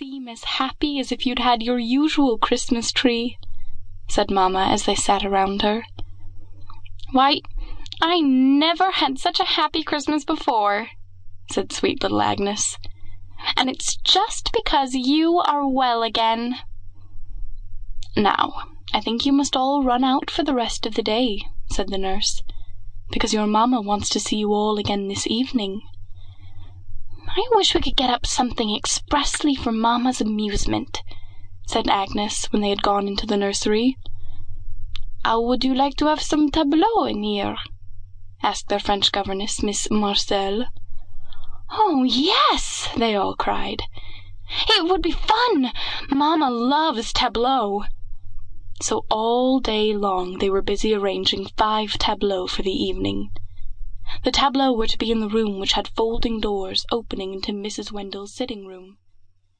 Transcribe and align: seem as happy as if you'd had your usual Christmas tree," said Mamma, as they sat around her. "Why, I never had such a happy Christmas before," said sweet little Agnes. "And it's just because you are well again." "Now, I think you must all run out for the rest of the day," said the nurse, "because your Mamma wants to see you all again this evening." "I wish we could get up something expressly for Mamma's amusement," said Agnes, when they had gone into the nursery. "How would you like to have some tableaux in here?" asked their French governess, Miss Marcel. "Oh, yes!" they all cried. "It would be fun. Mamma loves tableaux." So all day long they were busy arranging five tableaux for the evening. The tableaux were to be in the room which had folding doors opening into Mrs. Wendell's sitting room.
seem 0.00 0.28
as 0.28 0.44
happy 0.44 0.98
as 0.98 1.12
if 1.12 1.26
you'd 1.26 1.40
had 1.40 1.62
your 1.62 1.78
usual 1.78 2.38
Christmas 2.38 2.90
tree," 2.90 3.36
said 4.08 4.30
Mamma, 4.30 4.60
as 4.70 4.86
they 4.86 4.94
sat 4.94 5.26
around 5.26 5.60
her. 5.60 5.84
"Why, 7.12 7.42
I 8.00 8.20
never 8.20 8.92
had 8.92 9.18
such 9.18 9.40
a 9.40 9.44
happy 9.60 9.82
Christmas 9.82 10.24
before," 10.24 10.88
said 11.52 11.70
sweet 11.70 12.02
little 12.02 12.22
Agnes. 12.22 12.78
"And 13.58 13.68
it's 13.68 13.96
just 13.96 14.52
because 14.54 14.94
you 14.94 15.38
are 15.40 15.68
well 15.68 16.02
again." 16.02 16.60
"Now, 18.16 18.54
I 18.94 19.02
think 19.02 19.26
you 19.26 19.34
must 19.34 19.54
all 19.54 19.82
run 19.82 20.02
out 20.02 20.30
for 20.30 20.42
the 20.42 20.54
rest 20.54 20.86
of 20.86 20.94
the 20.94 21.02
day," 21.02 21.42
said 21.70 21.90
the 21.90 21.98
nurse, 21.98 22.42
"because 23.10 23.34
your 23.34 23.46
Mamma 23.46 23.82
wants 23.82 24.08
to 24.08 24.18
see 24.18 24.36
you 24.38 24.54
all 24.54 24.78
again 24.78 25.08
this 25.08 25.26
evening." 25.26 25.82
"I 27.36 27.46
wish 27.52 27.76
we 27.76 27.80
could 27.80 27.94
get 27.94 28.10
up 28.10 28.26
something 28.26 28.74
expressly 28.74 29.54
for 29.54 29.70
Mamma's 29.70 30.20
amusement," 30.20 31.00
said 31.68 31.86
Agnes, 31.88 32.46
when 32.50 32.60
they 32.60 32.70
had 32.70 32.82
gone 32.82 33.06
into 33.06 33.24
the 33.24 33.36
nursery. 33.36 33.96
"How 35.24 35.40
would 35.40 35.62
you 35.62 35.72
like 35.72 35.94
to 35.98 36.06
have 36.06 36.20
some 36.20 36.50
tableaux 36.50 37.04
in 37.04 37.22
here?" 37.22 37.54
asked 38.42 38.66
their 38.68 38.80
French 38.80 39.12
governess, 39.12 39.62
Miss 39.62 39.88
Marcel. 39.92 40.66
"Oh, 41.70 42.02
yes!" 42.02 42.88
they 42.96 43.14
all 43.14 43.36
cried. 43.36 43.84
"It 44.68 44.86
would 44.90 45.00
be 45.00 45.12
fun. 45.12 45.70
Mamma 46.10 46.50
loves 46.50 47.12
tableaux." 47.12 47.84
So 48.82 49.04
all 49.08 49.60
day 49.60 49.94
long 49.94 50.38
they 50.38 50.50
were 50.50 50.62
busy 50.62 50.92
arranging 50.94 51.46
five 51.56 51.96
tableaux 51.96 52.48
for 52.48 52.62
the 52.62 52.72
evening. 52.72 53.30
The 54.22 54.30
tableaux 54.30 54.72
were 54.72 54.86
to 54.86 54.98
be 54.98 55.10
in 55.10 55.20
the 55.20 55.28
room 55.30 55.58
which 55.58 55.72
had 55.72 55.88
folding 55.88 56.40
doors 56.40 56.84
opening 56.92 57.32
into 57.32 57.52
Mrs. 57.52 57.90
Wendell's 57.90 58.34
sitting 58.34 58.66
room. 58.66 58.98